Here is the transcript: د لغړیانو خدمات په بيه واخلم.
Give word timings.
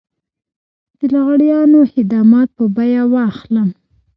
د 0.99 1.01
لغړیانو 1.15 1.79
خدمات 1.93 2.49
په 2.57 2.65
بيه 2.75 3.03
واخلم. 3.13 3.69